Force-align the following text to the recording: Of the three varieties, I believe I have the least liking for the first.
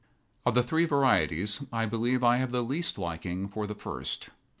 Of 0.47 0.55
the 0.55 0.63
three 0.63 0.85
varieties, 0.85 1.59
I 1.71 1.85
believe 1.85 2.23
I 2.23 2.37
have 2.37 2.51
the 2.51 2.63
least 2.63 2.97
liking 2.97 3.47
for 3.47 3.67
the 3.67 3.75
first. 3.75 4.29